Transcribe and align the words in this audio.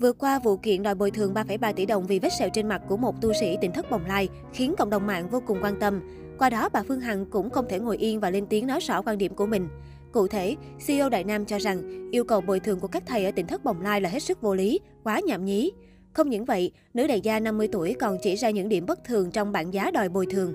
Vừa 0.00 0.12
qua, 0.12 0.38
vụ 0.38 0.56
kiện 0.56 0.82
đòi 0.82 0.94
bồi 0.94 1.10
thường 1.10 1.34
3,3 1.34 1.72
tỷ 1.72 1.86
đồng 1.86 2.06
vì 2.06 2.18
vết 2.18 2.28
sẹo 2.38 2.48
trên 2.52 2.68
mặt 2.68 2.82
của 2.88 2.96
một 2.96 3.20
tu 3.20 3.32
sĩ 3.32 3.56
tỉnh 3.60 3.72
thất 3.72 3.90
bồng 3.90 4.06
lai 4.06 4.28
khiến 4.52 4.74
cộng 4.78 4.90
đồng 4.90 5.06
mạng 5.06 5.28
vô 5.30 5.42
cùng 5.46 5.58
quan 5.62 5.80
tâm. 5.80 6.00
Qua 6.38 6.50
đó, 6.50 6.68
bà 6.72 6.82
Phương 6.82 7.00
Hằng 7.00 7.26
cũng 7.26 7.50
không 7.50 7.66
thể 7.68 7.78
ngồi 7.78 7.96
yên 7.96 8.20
và 8.20 8.30
lên 8.30 8.46
tiếng 8.46 8.66
nói 8.66 8.80
rõ 8.80 9.02
quan 9.02 9.18
điểm 9.18 9.34
của 9.34 9.46
mình. 9.46 9.68
Cụ 10.12 10.28
thể, 10.28 10.56
CEO 10.86 11.08
Đại 11.08 11.24
Nam 11.24 11.44
cho 11.44 11.58
rằng 11.58 12.10
yêu 12.10 12.24
cầu 12.24 12.40
bồi 12.40 12.60
thường 12.60 12.80
của 12.80 12.88
các 12.88 13.02
thầy 13.06 13.24
ở 13.24 13.30
tỉnh 13.30 13.46
thất 13.46 13.64
bồng 13.64 13.80
lai 13.80 14.00
là 14.00 14.08
hết 14.08 14.22
sức 14.22 14.40
vô 14.40 14.54
lý, 14.54 14.80
quá 15.04 15.20
nhảm 15.26 15.44
nhí. 15.44 15.72
Không 16.12 16.30
những 16.30 16.44
vậy, 16.44 16.72
nữ 16.94 17.06
đại 17.06 17.20
gia 17.20 17.40
50 17.40 17.68
tuổi 17.72 17.96
còn 18.00 18.18
chỉ 18.22 18.34
ra 18.34 18.50
những 18.50 18.68
điểm 18.68 18.86
bất 18.86 19.04
thường 19.04 19.30
trong 19.30 19.52
bảng 19.52 19.74
giá 19.74 19.90
đòi 19.90 20.08
bồi 20.08 20.26
thường. 20.26 20.52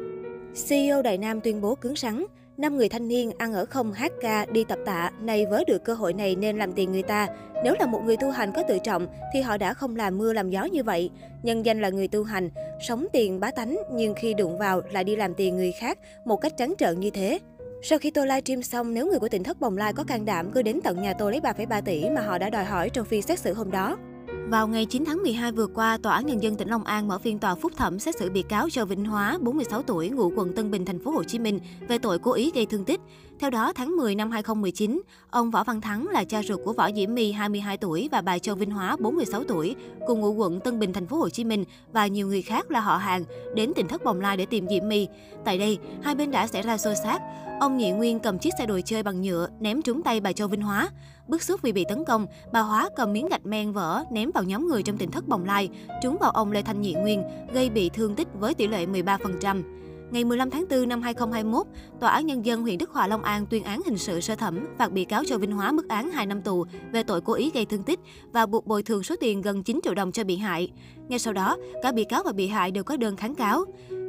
CEO 0.70 1.02
Đại 1.02 1.18
Nam 1.18 1.42
tuyên 1.42 1.62
bố 1.62 1.76
cứng 1.76 1.96
rắn, 1.96 2.26
năm 2.58 2.78
người 2.78 2.90
thanh 2.90 3.08
niên 3.08 3.32
ăn 3.38 3.54
ở 3.54 3.66
không 3.66 3.94
hát 3.94 4.12
ca, 4.22 4.46
đi 4.46 4.64
tập 4.64 4.80
tạ, 4.86 5.12
nay 5.22 5.46
vớ 5.46 5.64
được 5.68 5.84
cơ 5.84 5.94
hội 5.94 6.14
này 6.14 6.36
nên 6.36 6.58
làm 6.58 6.74
tiền 6.74 6.92
người 6.92 7.04
ta. 7.04 7.28
Nếu 7.64 7.74
là 7.80 7.86
một 7.86 8.02
người 8.06 8.18
tu 8.18 8.32
hành 8.32 8.52
có 8.52 8.64
tự 8.68 8.78
trọng 8.84 9.08
thì 9.34 9.42
họ 9.42 9.58
đã 9.58 9.74
không 9.74 9.96
làm 9.96 10.18
mưa 10.18 10.34
làm 10.34 10.50
gió 10.50 10.64
như 10.64 10.84
vậy. 10.84 11.10
Nhân 11.44 11.66
danh 11.66 11.82
là 11.82 11.90
người 11.90 12.08
tu 12.08 12.24
hành, 12.24 12.50
sống 12.88 13.06
tiền 13.14 13.40
bá 13.40 13.52
tánh 13.52 13.78
nhưng 13.94 14.14
khi 14.14 14.34
đụng 14.34 14.58
vào 14.58 14.82
lại 14.92 15.04
đi 15.04 15.16
làm 15.16 15.34
tiền 15.34 15.56
người 15.56 15.72
khác 15.72 15.98
một 16.26 16.38
cách 16.38 16.54
trắng 16.58 16.74
trợn 16.78 17.00
như 17.00 17.10
thế. 17.10 17.40
Sau 17.84 18.00
khi 18.00 18.12
tôi 18.12 18.28
livestream 18.28 18.64
xong, 18.64 18.94
nếu 18.94 19.08
người 19.08 19.20
của 19.20 19.30
tỉnh 19.30 19.44
thất 19.44 19.60
bồng 19.60 19.78
lai 19.78 19.94
có 19.94 20.04
can 20.04 20.26
đảm 20.26 20.52
cứ 20.52 20.62
đến 20.62 20.80
tận 20.84 21.02
nhà 21.02 21.14
tôi 21.14 21.32
lấy 21.32 21.42
3,3 21.42 21.82
tỷ 21.82 22.10
mà 22.10 22.22
họ 22.22 22.38
đã 22.38 22.50
đòi 22.50 22.66
hỏi 22.66 22.90
trong 22.90 23.06
phiên 23.06 23.22
xét 23.22 23.40
xử 23.40 23.54
hôm 23.54 23.72
đó. 23.72 23.98
Vào 24.28 24.68
ngày 24.68 24.86
9 24.86 25.06
tháng 25.06 25.24
12 25.24 25.52
vừa 25.52 25.68
qua, 25.68 25.98
Tòa 25.98 26.14
án 26.14 26.26
Nhân 26.26 26.44
dân 26.44 26.56
tỉnh 26.56 26.70
Long 26.70 26.84
An 26.84 27.08
mở 27.08 27.18
phiên 27.18 27.40
tòa 27.40 27.56
phúc 27.56 27.72
thẩm 27.78 28.00
xét 28.00 28.16
xử 28.16 28.30
bị 28.30 28.42
cáo 28.42 28.70
Châu 28.70 28.86
Vĩnh 28.86 29.06
Hóa, 29.06 29.38
46 29.42 29.82
tuổi, 29.82 30.10
ngụ 30.10 30.32
quận 30.36 30.54
Tân 30.54 30.72
Bình, 30.72 30.86
thành 30.86 31.00
phố 31.00 31.12
Hồ 31.12 31.24
Chí 31.24 31.40
Minh 31.40 31.60
về 31.88 31.98
tội 31.98 32.20
cố 32.20 32.34
ý 32.34 32.52
gây 32.56 32.66
thương 32.66 32.86
tích. 32.86 33.02
Theo 33.40 33.50
đó, 33.50 33.74
tháng 33.76 33.96
10 33.96 34.16
năm 34.16 34.32
2019, 34.32 35.02
ông 35.30 35.52
Võ 35.52 35.64
Văn 35.64 35.82
Thắng 35.82 36.08
là 36.08 36.24
cha 36.24 36.44
ruột 36.44 36.60
của 36.66 36.74
Võ 36.74 36.92
Diễm 36.92 37.16
My 37.16 37.32
22 37.32 37.78
tuổi 37.78 38.10
và 38.12 38.22
bà 38.22 38.40
Châu 38.40 38.56
Vinh 38.56 38.72
Hóa 38.72 38.98
46 39.00 39.44
tuổi, 39.44 39.76
cùng 40.08 40.22
ngụ 40.22 40.34
quận 40.34 40.60
Tân 40.60 40.80
Bình, 40.80 40.94
thành 40.94 41.08
phố 41.08 41.18
Hồ 41.18 41.30
Chí 41.30 41.44
Minh 41.44 41.64
và 41.94 42.08
nhiều 42.08 42.28
người 42.28 42.42
khác 42.42 42.72
là 42.72 42.80
họ 42.80 42.98
hàng 42.98 43.24
đến 43.56 43.74
tỉnh 43.76 43.88
thất 43.88 44.04
Bồng 44.04 44.22
Lai 44.22 44.38
để 44.38 44.46
tìm 44.46 44.68
Diễm 44.70 44.88
My. 44.88 45.08
Tại 45.46 45.58
đây, 45.58 45.78
hai 46.04 46.16
bên 46.16 46.32
đã 46.32 46.48
xảy 46.48 46.62
ra 46.62 46.78
xô 46.78 46.94
xát. 47.04 47.22
Ông 47.60 47.78
Nhị 47.78 47.92
Nguyên 47.92 48.20
cầm 48.20 48.40
chiếc 48.40 48.54
xe 48.58 48.66
đồ 48.66 48.80
chơi 48.86 49.04
bằng 49.04 49.22
nhựa 49.22 49.48
ném 49.60 49.82
trúng 49.82 50.04
tay 50.04 50.20
bà 50.20 50.32
Châu 50.32 50.48
Vinh 50.48 50.62
Hóa. 50.62 50.90
Bức 51.28 51.44
xúc 51.44 51.62
vì 51.62 51.72
bị 51.72 51.86
tấn 51.90 52.06
công, 52.06 52.28
bà 52.52 52.62
Hóa 52.62 52.90
cầm 52.96 53.14
miếng 53.14 53.28
gạch 53.28 53.46
men 53.46 53.72
vỡ 53.72 54.04
ném 54.12 54.32
vào 54.32 54.44
nhóm 54.44 54.68
người 54.68 54.84
trong 54.84 54.98
tỉnh 54.98 55.12
thất 55.12 55.28
Bồng 55.28 55.46
Lai, 55.46 55.70
trúng 56.04 56.18
vào 56.22 56.32
ông 56.32 56.52
Lê 56.52 56.62
Thanh 56.62 56.82
Nhị 56.82 56.94
Nguyên, 56.94 57.24
gây 57.54 57.70
bị 57.70 57.90
thương 57.90 58.16
tích 58.16 58.28
với 58.40 58.54
tỷ 58.54 58.68
lệ 58.68 58.86
13%. 58.86 59.64
Ngày 60.12 60.24
15 60.24 60.50
tháng 60.50 60.66
4 60.70 60.90
năm 60.90 61.02
2021, 61.02 61.68
Tòa 62.00 62.10
án 62.10 62.26
Nhân 62.26 62.46
dân 62.46 62.62
huyện 62.62 62.78
Đức 62.78 62.90
Hòa 62.90 63.08
Long 63.08 63.24
An 63.24 63.46
tuyên 63.46 63.64
án 63.64 63.82
hình 63.86 63.98
sự 63.98 64.20
sơ 64.20 64.36
thẩm 64.36 64.66
phạt 64.78 64.92
bị 64.92 65.06
cáo 65.06 65.24
Châu 65.24 65.40
Vinh 65.40 65.52
Hóa 65.52 65.72
mức 65.72 65.90
án 65.90 66.12
2 66.12 66.26
năm 66.26 66.42
tù 66.42 66.66
về 66.92 67.04
tội 67.04 67.22
cố 67.22 67.34
ý 67.34 67.52
gây 67.54 67.66
thương 67.66 67.84
tích 67.84 68.00
và 68.32 68.46
buộc 68.46 68.68
bồi 68.68 68.84
thường 68.84 69.04
số 69.04 69.16
tiền 69.20 69.42
gần 69.42 69.64
9 69.64 69.80
triệu 69.84 69.94
đồng 69.94 70.12
cho 70.12 70.24
bị 70.24 70.38
hại. 70.38 70.72
Ngay 71.08 71.20
sau 71.20 71.34
đó, 71.34 71.58
cả 71.84 71.92
bị 71.92 72.04
cáo 72.04 72.24
và 72.24 72.32
bị 72.32 72.48
hại 72.48 72.72
đều 72.72 72.84
có 72.84 72.98
đơn 72.98 73.16
kháng 73.16 73.36
cáo. 73.36 73.66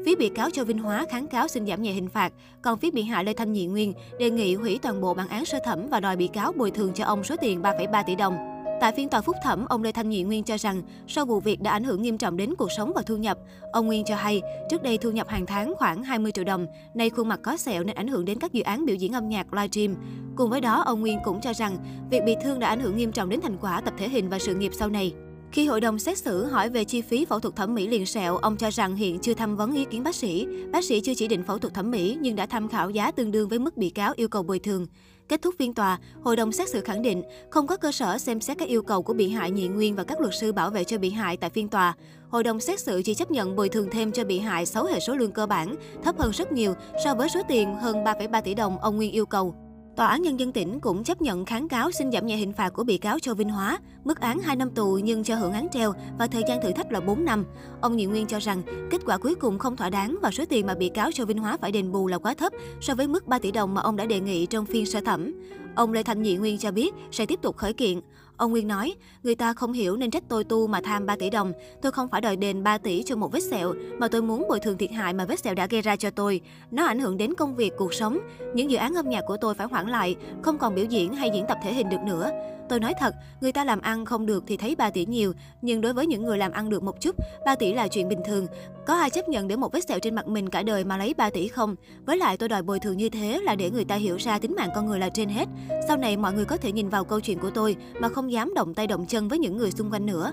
Phía 0.07 0.17
bị 0.17 0.29
cáo 0.29 0.51
Châu 0.51 0.65
Vinh 0.65 0.79
Hóa 0.79 1.07
kháng 1.11 1.27
cáo 1.27 1.49
xin 1.49 1.67
giảm 1.67 1.83
nhẹ 1.83 1.93
hình 1.93 2.09
phạt, 2.09 2.33
còn 2.63 2.79
phía 2.79 2.91
bị 2.91 3.03
hại 3.03 3.25
Lê 3.25 3.33
Thanh 3.33 3.53
Nhị 3.53 3.67
Nguyên 3.67 3.93
đề 4.19 4.31
nghị 4.31 4.55
hủy 4.55 4.79
toàn 4.83 5.01
bộ 5.01 5.15
bản 5.15 5.29
án 5.29 5.45
sơ 5.45 5.59
thẩm 5.65 5.89
và 5.89 6.01
đòi 6.01 6.17
bị 6.17 6.27
cáo 6.27 6.53
bồi 6.53 6.71
thường 6.71 6.93
cho 6.95 7.05
ông 7.05 7.25
số 7.25 7.37
tiền 7.41 7.63
3,3 7.63 8.05
tỷ 8.07 8.15
đồng. 8.15 8.37
Tại 8.81 8.93
phiên 8.97 9.09
tòa 9.09 9.21
phúc 9.21 9.37
thẩm, 9.45 9.67
ông 9.69 9.83
Lê 9.83 9.93
Thanh 9.93 10.09
Nhị 10.09 10.23
Nguyên 10.23 10.45
cho 10.45 10.59
rằng 10.59 10.83
sau 11.09 11.27
vụ 11.27 11.41
việc 11.41 11.61
đã 11.61 11.71
ảnh 11.71 11.85
hưởng 11.85 12.03
nghiêm 12.03 12.19
trọng 12.19 12.37
đến 12.37 12.55
cuộc 12.59 12.73
sống 12.77 12.93
và 12.95 13.03
thu 13.07 13.17
nhập. 13.17 13.39
Ông 13.73 13.87
Nguyên 13.87 14.05
cho 14.05 14.17
hay, 14.17 14.43
trước 14.71 14.83
đây 14.83 14.99
thu 14.99 15.11
nhập 15.11 15.29
hàng 15.29 15.47
tháng 15.47 15.75
khoảng 15.77 16.03
20 16.03 16.33
triệu 16.33 16.45
đồng, 16.45 16.67
nay 16.95 17.11
khuôn 17.11 17.29
mặt 17.29 17.41
có 17.43 17.57
sẹo 17.57 17.85
nên 17.85 17.97
ảnh 17.97 18.09
hưởng 18.09 18.25
đến 18.25 18.39
các 18.39 18.53
dự 18.53 18.63
án 18.63 18.87
biểu 18.87 18.97
diễn 18.97 19.13
âm 19.13 19.29
nhạc 19.29 19.55
livestream. 19.55 19.95
Cùng 20.37 20.51
với 20.51 20.61
đó, 20.61 20.83
ông 20.87 21.01
Nguyên 21.01 21.19
cũng 21.25 21.41
cho 21.41 21.53
rằng 21.53 21.77
việc 22.11 22.21
bị 22.27 22.37
thương 22.43 22.59
đã 22.59 22.69
ảnh 22.69 22.81
hưởng 22.81 22.97
nghiêm 22.97 23.13
trọng 23.13 23.29
đến 23.29 23.41
thành 23.41 23.57
quả 23.61 23.81
tập 23.81 23.95
thể 23.99 24.09
hình 24.09 24.29
và 24.29 24.39
sự 24.39 24.55
nghiệp 24.55 24.73
sau 24.75 24.89
này. 24.89 25.15
Khi 25.53 25.67
hội 25.67 25.81
đồng 25.81 25.99
xét 25.99 26.19
xử 26.19 26.45
hỏi 26.45 26.69
về 26.69 26.85
chi 26.85 27.03
phí 27.03 27.25
phẫu 27.25 27.41
thuật 27.41 27.57
thẩm 27.57 27.75
mỹ 27.75 27.87
liền 27.89 28.07
sẹo, 28.07 28.37
ông 28.37 28.57
cho 28.57 28.71
rằng 28.71 28.97
hiện 28.97 29.19
chưa 29.19 29.35
tham 29.35 29.57
vấn 29.57 29.73
ý 29.73 29.85
kiến 29.85 30.03
bác 30.03 30.15
sĩ. 30.15 30.47
Bác 30.73 30.85
sĩ 30.85 31.01
chưa 31.01 31.15
chỉ 31.15 31.29
định 31.29 31.43
phẫu 31.45 31.59
thuật 31.59 31.75
thẩm 31.75 31.91
mỹ 31.91 32.19
nhưng 32.21 32.37
đã 32.37 32.47
tham 32.47 32.69
khảo 32.69 32.91
giá 32.91 33.11
tương 33.11 33.31
đương 33.31 33.49
với 33.49 33.59
mức 33.59 33.77
bị 33.77 33.91
cáo 33.91 34.13
yêu 34.17 34.29
cầu 34.29 34.43
bồi 34.43 34.59
thường. 34.59 34.87
Kết 35.29 35.43
thúc 35.43 35.55
phiên 35.59 35.75
tòa, 35.75 35.99
hội 36.23 36.37
đồng 36.37 36.53
xét 36.53 36.69
xử 36.69 36.81
khẳng 36.81 37.03
định 37.03 37.23
không 37.51 37.67
có 37.67 37.77
cơ 37.77 37.93
sở 37.93 38.19
xem 38.19 38.41
xét 38.41 38.59
các 38.59 38.69
yêu 38.69 38.83
cầu 38.83 39.03
của 39.03 39.13
bị 39.13 39.29
hại 39.29 39.51
nhị 39.51 39.69
nguyên 39.69 39.97
và 39.97 40.05
các 40.05 40.21
luật 40.21 40.35
sư 40.41 40.53
bảo 40.53 40.71
vệ 40.71 40.85
cho 40.85 40.99
bị 40.99 41.11
hại 41.11 41.37
tại 41.37 41.51
phiên 41.51 41.69
tòa. 41.69 41.95
Hội 42.29 42.45
đồng 42.45 42.61
xét 42.61 42.81
xử 42.81 43.03
chỉ 43.05 43.15
chấp 43.15 43.31
nhận 43.31 43.57
bồi 43.57 43.69
thường 43.69 43.89
thêm 43.93 44.13
cho 44.13 44.25
bị 44.25 44.39
hại 44.39 44.67
6 44.67 44.85
hệ 44.85 45.01
số 45.01 45.17
lương 45.17 45.33
cơ 45.33 45.47
bản, 45.47 45.75
thấp 46.05 46.19
hơn 46.19 46.31
rất 46.31 46.53
nhiều 46.53 46.75
so 47.05 47.15
với 47.15 47.29
số 47.29 47.41
tiền 47.49 47.75
hơn 47.75 48.05
3,3 48.05 48.43
tỷ 48.43 48.55
đồng 48.55 48.79
ông 48.79 48.97
Nguyên 48.97 49.13
yêu 49.13 49.27
cầu. 49.27 49.55
Tòa 49.97 50.07
án 50.07 50.23
Nhân 50.23 50.41
dân 50.41 50.53
tỉnh 50.53 50.81
cũng 50.81 51.05
chấp 51.05 51.23
nhận 51.23 51.45
kháng 51.45 51.69
cáo 51.69 51.91
xin 51.91 52.13
giảm 52.13 52.27
nhẹ 52.27 52.37
hình 52.37 52.53
phạt 52.53 52.71
của 52.71 52.85
bị 52.85 52.99
cáo 52.99 53.19
Châu 53.19 53.35
Vinh 53.35 53.49
Hóa, 53.49 53.79
mức 54.05 54.21
án 54.21 54.39
2 54.39 54.57
năm 54.57 54.71
tù 54.71 54.99
nhưng 55.03 55.25
cho 55.25 55.37
hưởng 55.37 55.53
án 55.53 55.69
treo 55.73 55.93
và 56.19 56.27
thời 56.27 56.43
gian 56.49 56.63
thử 56.63 56.73
thách 56.73 56.93
là 56.93 57.01
4 57.01 57.25
năm. 57.25 57.45
Ông 57.81 57.97
Nhị 57.97 58.05
Nguyên 58.05 58.27
cho 58.27 58.39
rằng 58.39 58.63
kết 58.91 59.01
quả 59.07 59.19
cuối 59.19 59.35
cùng 59.35 59.59
không 59.59 59.77
thỏa 59.77 59.91
đáng 59.91 60.17
và 60.23 60.31
số 60.31 60.45
tiền 60.49 60.67
mà 60.67 60.75
bị 60.75 60.89
cáo 60.89 61.13
Châu 61.13 61.27
Vinh 61.27 61.39
Hóa 61.39 61.57
phải 61.61 61.73
đền 61.73 61.93
bù 61.93 62.07
là 62.07 62.19
quá 62.19 62.35
thấp 62.35 62.53
so 62.81 62.95
với 62.95 63.09
mức 63.09 63.27
3 63.27 63.39
tỷ 63.39 63.51
đồng 63.51 63.75
mà 63.75 63.81
ông 63.81 63.97
đã 63.97 64.07
đề 64.07 64.21
nghị 64.21 64.47
trong 64.47 64.67
phiên 64.67 64.87
sơ 64.87 65.01
thẩm. 65.01 65.35
Ông 65.75 65.93
Lê 65.93 66.03
Thanh 66.03 66.23
Nhị 66.23 66.37
Nguyên 66.37 66.59
cho 66.59 66.71
biết 66.71 66.95
sẽ 67.11 67.27
tiếp 67.27 67.43
tục 67.43 67.57
khởi 67.57 67.73
kiện. 67.73 68.01
Ông 68.37 68.51
Nguyên 68.51 68.69
nói, 68.69 68.95
người 69.23 69.35
ta 69.35 69.55
không 69.55 69.73
hiểu 69.73 69.97
nên 69.97 70.11
trách 70.11 70.23
tôi 70.29 70.45
tu 70.45 70.67
mà 70.67 70.81
tham 70.85 71.07
3 71.07 71.17
tỷ 71.17 71.31
đồng. 71.31 71.53
Tôi 71.83 71.93
không 71.93 72.09
phải 72.09 72.21
đòi 72.21 72.37
đền 72.37 72.63
3 72.63 72.79
tỷ 72.79 73.03
cho 73.03 73.17
một 73.17 73.33
vết 73.33 73.43
sẹo, 73.43 73.75
mà 73.99 74.09
tôi 74.09 74.23
muốn 74.23 74.49
bồi 74.49 74.61
thường 74.61 74.79
thiệt 74.79 74.91
hại 74.91 75.13
mà 75.13 75.25
vết 75.25 75.41
sẹo 75.41 75.55
đã 75.55 75.67
gây 75.67 75.83
ra 75.83 75.97
cho 75.97 76.11
tôi. 76.11 76.41
Nó 76.71 76.85
ảnh 76.85 76.99
hưởng 76.99 77.17
đến 77.17 77.35
công 77.35 77.55
việc, 77.55 77.73
cuộc 77.77 77.95
sống. 77.95 78.19
Những 78.55 78.71
dự 78.71 78.77
án 78.77 78.95
âm 78.95 79.09
nhạc 79.09 79.23
của 79.27 79.37
tôi 79.37 79.55
phải 79.55 79.67
hoãn 79.67 79.89
lại, 79.89 80.17
không 80.43 80.59
còn 80.59 80.75
biểu 80.75 80.85
diễn 80.85 81.13
hay 81.15 81.31
diễn 81.35 81.45
tập 81.49 81.59
thể 81.63 81.73
hình 81.73 81.89
được 81.89 82.01
nữa. 82.07 82.31
Tôi 82.69 82.81
nói 82.81 82.95
thật, 83.01 83.15
người 83.41 83.53
ta 83.53 83.65
làm 83.65 83.81
ăn 83.81 84.05
không 84.05 84.27
được 84.27 84.45
thì 84.47 84.57
thấy 84.57 84.75
3 84.75 84.91
tỷ 84.91 85.07
nhiều, 85.07 85.33
nhưng 85.63 85.81
đối 85.81 85.93
với 85.93 86.07
những 86.07 86.23
người 86.23 86.39
làm 86.39 86.53
ăn 86.53 86.71
được 86.71 86.83
một 86.83 87.01
chút, 87.01 87.17
3 87.47 87.55
tỷ 87.55 87.73
là 87.73 87.89
chuyện 87.89 88.09
bình 88.09 88.21
thường. 88.27 88.47
Có 88.87 88.95
ai 88.95 89.11
chấp 89.11 89.29
nhận 89.29 89.49
để 89.49 89.57
một 89.57 89.73
vết 89.73 89.89
sẹo 89.89 89.99
trên 89.99 90.15
mặt 90.15 90.29
mình 90.29 90.51
cả 90.51 90.63
đời 90.63 90.85
mà 90.85 90.97
lấy 90.97 91.15
3 91.15 91.31
tỷ 91.31 91.49
không? 91.49 91.77
Với 92.07 92.17
lại 92.17 92.37
tôi 92.37 92.49
đòi 92.49 92.63
bồi 92.63 92.81
thường 92.81 92.97
như 92.97 93.09
thế 93.09 93.41
là 93.43 93.55
để 93.55 93.71
người 93.71 93.85
ta 93.85 93.95
hiểu 93.95 94.17
ra 94.17 94.39
tính 94.39 94.55
mạng 94.57 94.71
con 94.75 94.87
người 94.87 94.99
là 94.99 95.09
trên 95.09 95.29
hết. 95.29 95.49
Sau 95.89 95.97
này 95.97 96.17
mọi 96.17 96.33
người 96.33 96.45
có 96.45 96.57
thể 96.57 96.73
nhìn 96.73 96.89
vào 96.89 97.05
câu 97.05 97.21
chuyện 97.21 97.39
của 97.39 97.51
tôi 97.51 97.77
mà 98.01 98.09
không 98.09 98.33
dám 98.33 98.55
động 98.55 98.75
tay 98.75 98.87
động 98.87 99.07
chân 99.07 99.29
với 99.29 99.39
những 99.39 99.57
người 99.57 99.71
xung 99.71 99.91
quanh 99.91 100.07
nữa. 100.07 100.33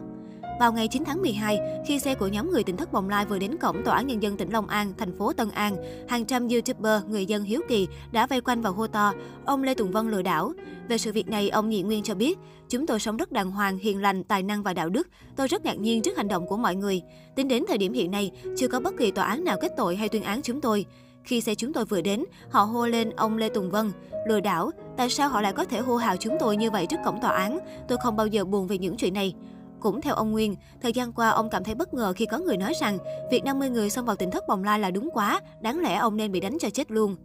Vào 0.60 0.74
ngày 0.74 0.88
9 0.88 1.04
tháng 1.06 1.22
12, 1.22 1.60
khi 1.86 2.00
xe 2.00 2.16
của 2.16 2.28
nhóm 2.28 2.52
người 2.52 2.64
tỉnh 2.64 2.78
thất 2.78 2.94
bồng 2.94 3.10
lai 3.10 3.26
vừa 3.26 3.40
đến 3.40 3.58
cổng 3.58 3.84
Tòa 3.84 3.96
án 3.96 4.08
Nhân 4.08 4.24
dân 4.24 4.38
tỉnh 4.38 4.50
Long 4.52 4.68
An, 4.68 4.94
thành 4.98 5.18
phố 5.18 5.34
Tân 5.34 5.50
An, 5.50 5.76
hàng 6.10 6.26
trăm 6.26 6.48
YouTuber, 6.48 7.04
người 7.08 7.26
dân 7.26 7.44
hiếu 7.44 7.62
kỳ 7.68 7.88
đã 8.12 8.28
vây 8.28 8.42
quanh 8.42 8.62
và 8.62 8.70
hô 8.70 8.88
to, 8.88 9.14
ông 9.46 9.64
Lê 9.64 9.74
Tùng 9.74 9.92
Vân 9.92 10.12
lừa 10.12 10.22
đảo. 10.22 10.54
Về 10.88 10.98
sự 10.98 11.12
việc 11.12 11.28
này, 11.28 11.50
ông 11.50 11.70
Nhị 11.70 11.82
Nguyên 11.82 12.04
cho 12.04 12.16
biết, 12.16 12.40
chúng 12.70 12.88
tôi 12.88 13.00
sống 13.00 13.18
rất 13.18 13.32
đàng 13.32 13.52
hoàng, 13.52 13.78
hiền 13.78 14.02
lành, 14.02 14.24
tài 14.24 14.44
năng 14.44 14.64
và 14.64 14.74
đạo 14.74 14.90
đức. 14.90 15.08
Tôi 15.36 15.48
rất 15.48 15.66
ngạc 15.66 15.78
nhiên 15.80 16.02
trước 16.02 16.18
hành 16.18 16.28
động 16.28 16.48
của 16.48 16.58
mọi 16.58 16.76
người. 16.76 17.02
Tính 17.36 17.48
đến 17.48 17.64
thời 17.68 17.78
điểm 17.78 17.94
hiện 17.94 18.12
nay, 18.12 18.32
chưa 18.58 18.68
có 18.68 18.80
bất 18.80 18.94
kỳ 18.98 19.12
tòa 19.12 19.26
án 19.26 19.44
nào 19.44 19.58
kết 19.62 19.72
tội 19.78 19.96
hay 19.96 20.10
tuyên 20.10 20.24
án 20.24 20.42
chúng 20.42 20.62
tôi. 20.62 20.86
Khi 21.24 21.42
xe 21.42 21.56
chúng 21.56 21.74
tôi 21.74 21.86
vừa 21.86 22.02
đến, 22.02 22.24
họ 22.50 22.64
hô 22.64 22.88
lên 22.88 23.10
ông 23.10 23.38
Lê 23.38 23.50
Tùng 23.50 23.72
Vân, 23.72 23.92
lừa 24.28 24.40
đảo. 24.40 24.72
Tại 24.98 25.10
sao 25.10 25.30
họ 25.30 25.42
lại 25.42 25.54
có 25.54 25.66
thể 25.66 25.80
hô 25.80 25.96
hào 25.96 26.18
chúng 26.18 26.38
tôi 26.40 26.58
như 26.58 26.72
vậy 26.72 26.86
trước 26.86 26.98
cổng 27.06 27.22
tòa 27.22 27.32
án? 27.32 27.60
Tôi 27.88 27.98
không 28.04 28.16
bao 28.16 28.28
giờ 28.28 28.46
buồn 28.46 28.68
về 28.68 28.78
những 28.78 28.98
chuyện 28.98 29.14
này. 29.14 29.34
Cũng 29.84 30.02
theo 30.02 30.16
ông 30.16 30.32
Nguyên, 30.32 30.56
thời 30.82 30.94
gian 30.94 31.14
qua 31.14 31.30
ông 31.30 31.50
cảm 31.50 31.64
thấy 31.64 31.76
bất 31.76 31.94
ngờ 31.94 32.14
khi 32.16 32.26
có 32.26 32.40
người 32.40 32.58
nói 32.58 32.74
rằng 32.82 32.98
việc 33.32 33.44
50 33.44 33.70
người 33.70 33.90
xông 33.90 34.06
vào 34.06 34.16
tỉnh 34.16 34.32
thất 34.32 34.44
bồng 34.48 34.64
lai 34.64 34.80
là 34.80 34.92
đúng 34.92 35.10
quá, 35.14 35.42
đáng 35.62 35.80
lẽ 35.80 35.96
ông 35.96 36.18
nên 36.18 36.32
bị 36.32 36.40
đánh 36.40 36.58
cho 36.60 36.70
chết 36.70 36.92
luôn. 36.92 37.16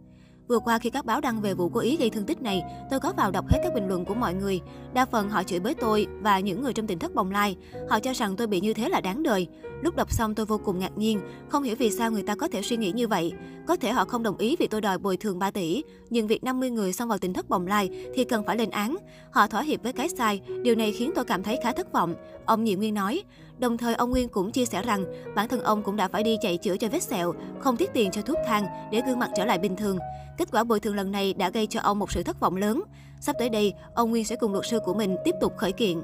Vừa 0.49 0.59
qua 0.59 0.79
khi 0.79 0.89
các 0.89 1.05
báo 1.05 1.21
đăng 1.21 1.41
về 1.41 1.53
vụ 1.53 1.69
cố 1.69 1.79
ý 1.79 1.97
gây 1.97 2.09
thương 2.09 2.25
tích 2.25 2.41
này, 2.41 2.63
tôi 2.89 2.99
có 2.99 3.13
vào 3.17 3.31
đọc 3.31 3.45
hết 3.49 3.59
các 3.63 3.73
bình 3.73 3.87
luận 3.87 4.05
của 4.05 4.13
mọi 4.13 4.33
người. 4.33 4.61
Đa 4.93 5.05
phần 5.05 5.29
họ 5.29 5.43
chửi 5.43 5.59
bới 5.59 5.73
tôi 5.73 6.07
và 6.21 6.39
những 6.39 6.61
người 6.61 6.73
trong 6.73 6.87
tỉnh 6.87 6.99
thất 6.99 7.15
bồng 7.15 7.31
lai. 7.31 7.57
Họ 7.89 7.99
cho 7.99 8.13
rằng 8.13 8.35
tôi 8.35 8.47
bị 8.47 8.61
như 8.61 8.73
thế 8.73 8.89
là 8.89 9.01
đáng 9.01 9.23
đời. 9.23 9.47
Lúc 9.81 9.95
đọc 9.95 10.13
xong 10.13 10.35
tôi 10.35 10.45
vô 10.45 10.57
cùng 10.57 10.79
ngạc 10.79 10.97
nhiên, 10.97 11.21
không 11.49 11.63
hiểu 11.63 11.75
vì 11.79 11.91
sao 11.91 12.11
người 12.11 12.23
ta 12.23 12.35
có 12.35 12.47
thể 12.47 12.61
suy 12.61 12.77
nghĩ 12.77 12.91
như 12.91 13.07
vậy. 13.07 13.33
Có 13.67 13.75
thể 13.75 13.91
họ 13.91 14.05
không 14.05 14.23
đồng 14.23 14.37
ý 14.37 14.55
vì 14.59 14.67
tôi 14.67 14.81
đòi 14.81 14.97
bồi 14.97 15.17
thường 15.17 15.39
3 15.39 15.51
tỷ, 15.51 15.83
nhưng 16.09 16.27
việc 16.27 16.43
50 16.43 16.69
người 16.69 16.93
xông 16.93 17.09
vào 17.09 17.17
tỉnh 17.17 17.33
thất 17.33 17.49
bồng 17.49 17.67
lai 17.67 17.89
thì 18.15 18.23
cần 18.23 18.43
phải 18.45 18.57
lên 18.57 18.69
án. 18.69 18.97
Họ 19.31 19.47
thỏa 19.47 19.61
hiệp 19.61 19.83
với 19.83 19.93
cái 19.93 20.09
sai, 20.09 20.41
điều 20.63 20.75
này 20.75 20.91
khiến 20.91 21.11
tôi 21.15 21.25
cảm 21.25 21.43
thấy 21.43 21.59
khá 21.63 21.71
thất 21.71 21.93
vọng. 21.93 22.15
Ông 22.45 22.63
Nhị 22.63 22.75
Nguyên 22.75 22.93
nói, 22.93 23.23
Đồng 23.59 23.77
thời 23.77 23.95
ông 23.95 24.09
Nguyên 24.09 24.29
cũng 24.29 24.51
chia 24.51 24.65
sẻ 24.65 24.81
rằng 24.81 25.05
bản 25.35 25.47
thân 25.47 25.61
ông 25.61 25.83
cũng 25.83 25.95
đã 25.95 26.07
phải 26.07 26.23
đi 26.23 26.37
chạy 26.41 26.57
chữa 26.57 26.77
cho 26.77 26.87
vết 26.87 27.03
sẹo, 27.03 27.33
không 27.59 27.77
tiết 27.77 27.93
tiền 27.93 28.11
cho 28.11 28.21
thuốc 28.21 28.37
thang 28.47 28.65
để 28.91 29.01
gương 29.07 29.19
mặt 29.19 29.29
trở 29.35 29.45
lại 29.45 29.59
bình 29.59 29.75
thường. 29.75 29.97
Kết 30.37 30.51
quả 30.51 30.63
bồi 30.63 30.79
thường 30.79 30.95
lần 30.95 31.11
này 31.11 31.33
đã 31.33 31.49
gây 31.49 31.67
cho 31.67 31.79
ông 31.79 31.99
một 31.99 32.11
sự 32.11 32.23
thất 32.23 32.39
vọng 32.39 32.55
lớn. 32.55 32.83
Sắp 33.19 33.35
tới 33.39 33.49
đây, 33.49 33.73
ông 33.93 34.09
Nguyên 34.09 34.25
sẽ 34.25 34.35
cùng 34.35 34.53
luật 34.53 34.65
sư 34.65 34.79
của 34.85 34.93
mình 34.93 35.15
tiếp 35.25 35.35
tục 35.41 35.57
khởi 35.57 35.71
kiện. 35.71 36.01